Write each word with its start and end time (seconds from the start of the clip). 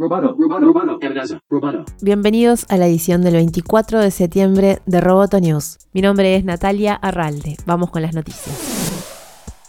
Roboto, 0.00 0.36
roboto, 0.38 1.00
roboto. 1.50 1.84
Bienvenidos 2.00 2.66
a 2.68 2.76
la 2.76 2.86
edición 2.86 3.22
del 3.22 3.34
24 3.34 3.98
de 3.98 4.12
septiembre 4.12 4.78
de 4.86 5.00
Roboto 5.00 5.40
News. 5.40 5.78
Mi 5.92 6.02
nombre 6.02 6.36
es 6.36 6.44
Natalia 6.44 6.94
Arralde. 6.94 7.56
Vamos 7.66 7.90
con 7.90 8.02
las 8.02 8.14
noticias. 8.14 8.77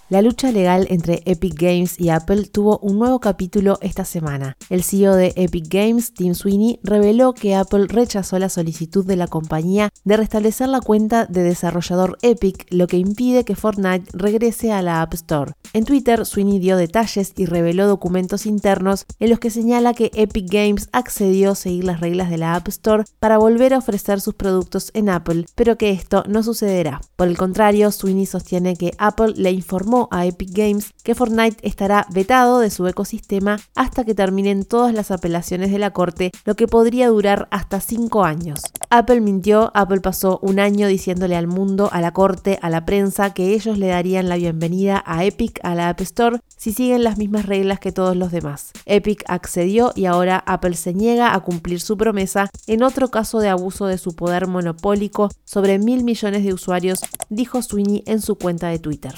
La 0.10 0.24
lucha 0.24 0.52
legal 0.52 0.88
entre 0.90 1.22
Epic 1.26 1.54
Games 1.54 2.00
y 2.00 2.10
Apple 2.10 2.46
tuvo 2.46 2.80
un 2.80 2.98
nuevo 2.98 3.20
capítulo 3.20 3.78
esta 3.82 4.06
semana. 4.06 4.58
El 4.72 4.82
CEO 4.82 5.14
de 5.14 5.34
Epic 5.36 5.68
Games, 5.70 6.16
Tim 6.16 6.34
Sweeney, 6.34 6.80
reveló 6.82 7.36
que 7.36 7.54
Apple 7.54 7.86
rechazó 7.88 8.40
la 8.40 8.50
solicitud 8.50 9.06
de 9.06 9.16
la 9.16 9.28
compañía 9.28 9.90
de 10.06 10.18
restablecer 10.18 10.68
la 10.68 10.82
cuenta 10.82 11.28
de 11.28 11.44
desarrollador 11.44 12.18
Epic, 12.24 12.66
lo 12.72 12.88
que 12.88 12.98
impide 12.98 13.46
que 13.46 13.56
Fortnite 13.56 14.10
regrese 14.12 14.72
a 14.72 14.82
la 14.82 15.04
App 15.04 15.14
Store. 15.14 15.54
En 15.74 15.86
Twitter, 15.86 16.26
Sweeney 16.26 16.58
dio 16.58 16.76
detalles 16.76 17.34
y 17.38 17.46
reveló 17.46 17.86
documentos 17.86 18.48
internos 18.48 19.06
en 19.20 19.30
los 19.30 19.38
que 19.38 19.52
señala 19.52 19.94
que 19.94 20.10
Epic 20.16 20.52
Games 20.52 20.90
accedió 20.92 21.52
a 21.52 21.56
seguir 21.56 21.84
las 21.84 22.00
reglas 22.00 22.32
de 22.32 22.40
la 22.40 22.56
App 22.56 22.68
Store 22.70 23.04
para 23.20 23.38
volver 23.38 23.76
a 23.76 23.78
ofrecer 23.78 24.22
sus 24.22 24.34
productos 24.34 24.90
en 24.96 25.08
Apple, 25.10 25.46
pero 25.54 25.78
que 25.78 25.92
esto 25.92 26.24
no 26.28 26.42
sucederá. 26.42 27.00
Por 27.16 27.28
el 27.28 27.38
contrario, 27.38 27.92
Sweeney 27.92 28.26
sostiene 28.26 28.76
que 28.76 28.94
Apple 28.98 29.34
le 29.36 29.52
informó 29.52 29.99
a 30.12 30.26
Epic 30.26 30.50
Games 30.52 30.94
que 31.04 31.16
Fortnite 31.16 31.68
estará 31.68 32.08
vetado 32.12 32.60
de 32.60 32.70
su 32.70 32.88
ecosistema 32.88 33.60
hasta 33.76 34.04
que 34.04 34.16
terminen 34.16 34.64
todas 34.64 34.94
las 34.94 35.12
apelaciones 35.12 35.72
de 35.72 35.80
la 35.80 35.92
corte, 35.92 36.32
lo 36.46 36.56
que 36.56 36.68
podría 36.68 37.10
durar 37.10 37.48
hasta 37.52 37.82
5 37.82 38.24
años. 38.24 38.62
Apple 38.90 39.22
mintió, 39.22 39.72
Apple 39.76 40.02
pasó 40.02 40.40
un 40.42 40.60
año 40.60 40.88
diciéndole 40.88 41.36
al 41.36 41.48
mundo, 41.48 41.90
a 41.92 42.02
la 42.02 42.12
corte, 42.12 42.58
a 42.62 42.70
la 42.70 42.86
prensa, 42.86 43.34
que 43.34 43.54
ellos 43.54 43.78
le 43.78 43.88
darían 43.88 44.30
la 44.30 44.38
bienvenida 44.38 45.04
a 45.06 45.26
Epic 45.26 45.60
a 45.64 45.76
la 45.76 45.90
App 45.90 46.02
Store 46.02 46.40
si 46.58 46.74
siguen 46.74 47.04
las 47.04 47.18
mismas 47.18 47.46
reglas 47.46 47.80
que 47.80 47.92
todos 47.92 48.16
los 48.16 48.32
demás. 48.32 48.72
Epic 48.86 49.24
accedió 49.28 49.92
y 49.96 50.06
ahora 50.06 50.44
Apple 50.46 50.76
se 50.76 50.94
niega 50.94 51.34
a 51.34 51.40
cumplir 51.40 51.80
su 51.80 51.98
promesa 51.98 52.50
en 52.68 52.84
otro 52.84 53.10
caso 53.10 53.40
de 53.40 53.50
abuso 53.50 53.86
de 53.86 53.98
su 53.98 54.16
poder 54.16 54.48
monopólico 54.48 55.30
sobre 55.46 55.80
mil 55.80 56.04
millones 56.04 56.44
de 56.44 56.54
usuarios, 56.54 57.02
dijo 57.30 57.62
Sweeney 57.62 58.04
en 58.06 58.22
su 58.22 58.36
cuenta 58.36 58.68
de 58.70 58.80
Twitter. 58.80 59.14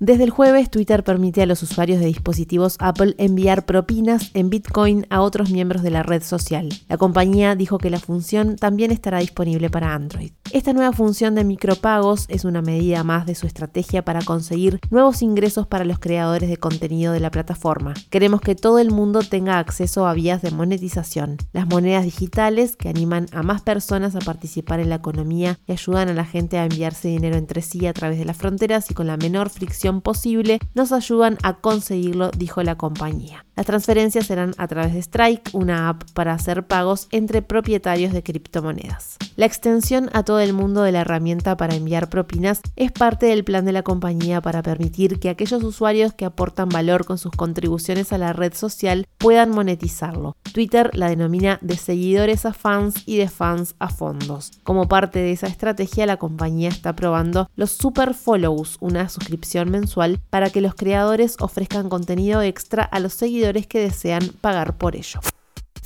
Desde 0.00 0.22
el 0.22 0.30
jueves, 0.30 0.70
Twitter 0.70 1.02
permite 1.02 1.42
a 1.42 1.46
los 1.46 1.60
usuarios 1.64 1.98
de 1.98 2.06
dispositivos 2.06 2.76
Apple 2.78 3.16
enviar 3.18 3.66
propinas 3.66 4.30
en 4.34 4.48
Bitcoin 4.48 5.06
a 5.10 5.22
otros 5.22 5.50
miembros 5.50 5.82
de 5.82 5.90
la 5.90 6.04
red 6.04 6.22
social. 6.22 6.68
La 6.88 6.98
compañía 6.98 7.56
dijo 7.56 7.78
que 7.78 7.90
la 7.90 7.98
función 7.98 8.54
también 8.54 8.92
estará 8.92 9.18
disponible 9.18 9.70
para 9.70 9.96
Android. 9.96 10.30
Esta 10.50 10.72
nueva 10.72 10.92
función 10.92 11.34
de 11.34 11.44
micropagos 11.44 12.24
es 12.28 12.46
una 12.46 12.62
medida 12.62 13.04
más 13.04 13.26
de 13.26 13.34
su 13.34 13.46
estrategia 13.46 14.02
para 14.02 14.22
conseguir 14.22 14.80
nuevos 14.88 15.20
ingresos 15.20 15.66
para 15.66 15.84
los 15.84 15.98
creadores 15.98 16.48
de 16.48 16.56
contenido 16.56 17.12
de 17.12 17.20
la 17.20 17.30
plataforma. 17.30 17.92
Queremos 18.08 18.40
que 18.40 18.54
todo 18.54 18.78
el 18.78 18.90
mundo 18.90 19.20
tenga 19.20 19.58
acceso 19.58 20.06
a 20.06 20.14
vías 20.14 20.40
de 20.40 20.50
monetización. 20.50 21.36
Las 21.52 21.66
monedas 21.66 22.04
digitales 22.04 22.76
que 22.76 22.88
animan 22.88 23.26
a 23.32 23.42
más 23.42 23.60
personas 23.60 24.16
a 24.16 24.20
participar 24.20 24.80
en 24.80 24.88
la 24.88 24.96
economía 24.96 25.58
y 25.66 25.72
ayudan 25.72 26.08
a 26.08 26.14
la 26.14 26.24
gente 26.24 26.56
a 26.56 26.64
enviarse 26.64 27.08
dinero 27.08 27.36
entre 27.36 27.60
sí 27.60 27.86
a 27.86 27.92
través 27.92 28.18
de 28.18 28.24
las 28.24 28.38
fronteras 28.38 28.90
y 28.90 28.94
con 28.94 29.06
la 29.06 29.18
menor 29.18 29.50
fricción 29.50 30.00
posible, 30.00 30.60
nos 30.74 30.92
ayudan 30.92 31.36
a 31.42 31.58
conseguirlo, 31.58 32.30
dijo 32.30 32.62
la 32.62 32.76
compañía. 32.76 33.44
Las 33.54 33.66
transferencias 33.66 34.26
serán 34.26 34.54
a 34.56 34.66
través 34.68 34.94
de 34.94 35.00
Strike, 35.00 35.50
una 35.52 35.88
app 35.88 36.04
para 36.12 36.32
hacer 36.32 36.66
pagos 36.66 37.08
entre 37.10 37.42
propietarios 37.42 38.12
de 38.12 38.22
criptomonedas. 38.22 39.18
La 39.34 39.46
extensión 39.46 40.10
a 40.12 40.22
todo 40.22 40.37
el 40.40 40.52
mundo 40.52 40.82
de 40.82 40.92
la 40.92 41.00
herramienta 41.00 41.56
para 41.56 41.74
enviar 41.74 42.08
propinas 42.08 42.60
es 42.76 42.92
parte 42.92 43.26
del 43.26 43.44
plan 43.44 43.64
de 43.64 43.72
la 43.72 43.82
compañía 43.82 44.40
para 44.40 44.62
permitir 44.62 45.20
que 45.20 45.28
aquellos 45.28 45.62
usuarios 45.62 46.12
que 46.12 46.24
aportan 46.24 46.68
valor 46.68 47.04
con 47.04 47.18
sus 47.18 47.32
contribuciones 47.32 48.12
a 48.12 48.18
la 48.18 48.32
red 48.32 48.54
social 48.54 49.06
puedan 49.18 49.50
monetizarlo. 49.50 50.36
Twitter 50.52 50.90
la 50.94 51.08
denomina 51.08 51.58
de 51.60 51.76
seguidores 51.76 52.44
a 52.46 52.52
fans 52.52 53.02
y 53.06 53.16
de 53.16 53.28
fans 53.28 53.74
a 53.78 53.88
fondos. 53.88 54.52
Como 54.62 54.88
parte 54.88 55.18
de 55.18 55.32
esa 55.32 55.46
estrategia, 55.46 56.06
la 56.06 56.16
compañía 56.16 56.68
está 56.68 56.94
probando 56.94 57.50
los 57.56 57.70
Super 57.70 58.14
Follows, 58.14 58.76
una 58.80 59.08
suscripción 59.08 59.70
mensual 59.70 60.20
para 60.30 60.50
que 60.50 60.60
los 60.60 60.74
creadores 60.74 61.36
ofrezcan 61.40 61.88
contenido 61.88 62.42
extra 62.42 62.82
a 62.82 63.00
los 63.00 63.14
seguidores 63.14 63.66
que 63.66 63.80
desean 63.80 64.30
pagar 64.40 64.76
por 64.76 64.96
ello. 64.96 65.20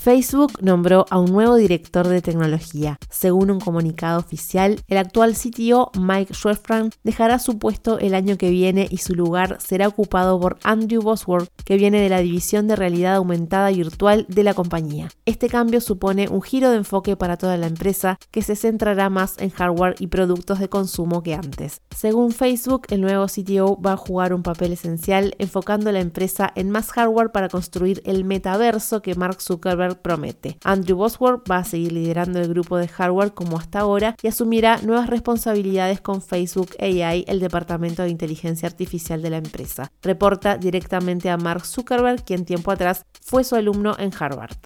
Facebook 0.02 0.54
nombró 0.60 1.06
a 1.10 1.20
un 1.20 1.30
nuevo 1.30 1.54
director 1.54 2.08
de 2.08 2.20
tecnología. 2.20 2.98
Según 3.08 3.52
un 3.52 3.60
comunicado 3.60 4.18
oficial, 4.18 4.80
el 4.88 4.98
actual 4.98 5.36
CTO 5.36 5.92
Mike 5.96 6.34
Schwefran 6.34 6.90
dejará 7.04 7.38
su 7.38 7.60
puesto 7.60 8.00
el 8.00 8.16
año 8.16 8.36
que 8.36 8.50
viene 8.50 8.88
y 8.90 8.96
su 8.96 9.14
lugar 9.14 9.58
será 9.60 9.86
ocupado 9.86 10.40
por 10.40 10.58
Andrew 10.64 11.02
Bosworth, 11.02 11.50
que 11.64 11.76
viene 11.76 12.00
de 12.00 12.08
la 12.08 12.18
división 12.18 12.66
de 12.66 12.74
realidad 12.74 13.14
aumentada 13.14 13.70
virtual 13.70 14.26
de 14.28 14.42
la 14.42 14.54
compañía. 14.54 15.08
Este 15.24 15.48
cambio 15.48 15.80
supone 15.80 16.26
un 16.28 16.42
giro 16.42 16.72
de 16.72 16.78
enfoque 16.78 17.14
para 17.14 17.36
toda 17.36 17.56
la 17.56 17.68
empresa 17.68 18.18
que 18.32 18.42
se 18.42 18.56
centrará 18.56 19.08
más 19.08 19.36
en 19.38 19.50
hardware 19.50 19.94
y 20.00 20.08
productos 20.08 20.58
de 20.58 20.68
consumo 20.68 21.22
que 21.22 21.34
antes. 21.34 21.80
Según 21.94 22.32
Facebook, 22.32 22.88
el 22.90 23.02
nuevo 23.02 23.26
CTO 23.26 23.80
va 23.80 23.92
a 23.92 23.96
jugar 23.96 24.34
un 24.34 24.42
papel 24.42 24.72
esencial 24.72 25.36
enfocando 25.38 25.92
la 25.92 26.00
empresa 26.00 26.50
en 26.56 26.70
más 26.70 26.90
hardware 26.90 27.30
para 27.30 27.48
construir 27.48 28.02
el 28.04 28.24
metaverso 28.24 29.00
que 29.00 29.14
Mark 29.14 29.40
Zuckerberg 29.40 29.91
promete. 30.00 30.58
Andrew 30.64 30.96
Bosworth 30.96 31.50
va 31.50 31.58
a 31.58 31.64
seguir 31.64 31.92
liderando 31.92 32.40
el 32.40 32.48
grupo 32.48 32.76
de 32.76 32.88
hardware 32.88 33.32
como 33.32 33.58
hasta 33.58 33.80
ahora 33.80 34.16
y 34.22 34.28
asumirá 34.28 34.78
nuevas 34.82 35.08
responsabilidades 35.08 36.00
con 36.00 36.22
Facebook 36.22 36.70
AI, 36.78 37.24
el 37.26 37.40
departamento 37.40 38.02
de 38.02 38.10
inteligencia 38.10 38.68
artificial 38.68 39.22
de 39.22 39.30
la 39.30 39.38
empresa. 39.38 39.90
Reporta 40.02 40.56
directamente 40.56 41.30
a 41.30 41.36
Mark 41.36 41.66
Zuckerberg, 41.66 42.24
quien 42.24 42.44
tiempo 42.44 42.70
atrás 42.70 43.04
fue 43.20 43.44
su 43.44 43.56
alumno 43.56 43.94
en 43.98 44.12
Harvard. 44.18 44.56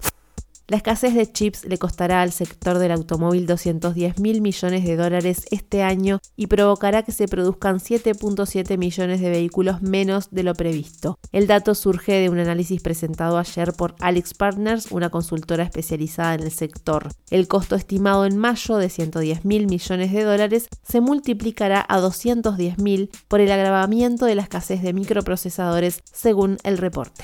La 0.69 0.75
escasez 0.75 1.13
de 1.13 1.31
chips 1.31 1.63
le 1.63 1.77
costará 1.77 2.21
al 2.21 2.33
sector 2.33 2.77
del 2.77 2.91
automóvil 2.91 3.47
210 3.47 4.19
mil 4.19 4.41
millones 4.41 4.83
de 4.83 4.97
dólares 4.97 5.45
este 5.49 5.81
año 5.81 6.19
y 6.35 6.47
provocará 6.47 7.03
que 7.03 7.13
se 7.13 7.29
produzcan 7.29 7.79
7.7 7.79 8.77
millones 8.77 9.21
de 9.21 9.29
vehículos 9.29 9.81
menos 9.81 10.27
de 10.31 10.43
lo 10.43 10.53
previsto. 10.55 11.19
El 11.31 11.47
dato 11.47 11.73
surge 11.73 12.19
de 12.19 12.29
un 12.29 12.39
análisis 12.39 12.81
presentado 12.81 13.37
ayer 13.37 13.71
por 13.71 13.95
Alex 14.01 14.33
Partners, 14.33 14.91
una 14.91 15.09
consultora 15.09 15.63
especializada 15.63 16.33
en 16.33 16.41
el 16.41 16.51
sector. 16.51 17.13
El 17.29 17.47
costo 17.47 17.77
estimado 17.77 18.25
en 18.25 18.35
mayo 18.35 18.75
de 18.75 18.89
110 18.89 19.45
mil 19.45 19.67
millones 19.67 20.11
de 20.11 20.23
dólares 20.25 20.67
se 20.85 20.99
multiplicará 20.99 21.85
a 21.87 21.99
210 22.01 22.77
mil 22.79 23.09
por 23.29 23.39
el 23.39 23.53
agravamiento 23.53 24.25
de 24.25 24.35
la 24.35 24.41
escasez 24.41 24.81
de 24.81 24.91
microprocesadores, 24.91 26.01
según 26.11 26.57
el 26.65 26.77
reporte. 26.77 27.23